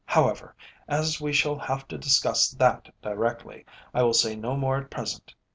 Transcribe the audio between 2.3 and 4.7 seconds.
that directly, I will say no